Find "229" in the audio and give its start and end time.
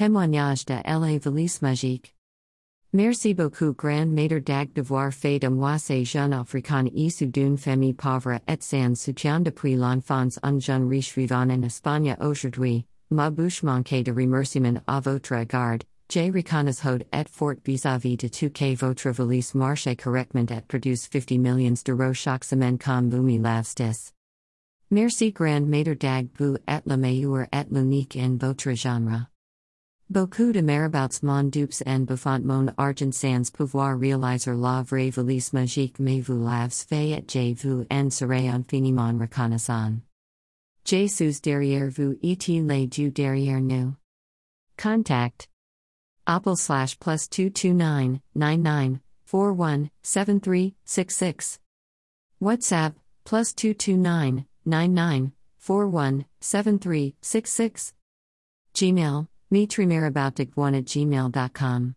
47.30-48.18, 53.54-54.42